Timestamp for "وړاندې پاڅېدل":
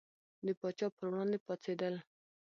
1.09-1.95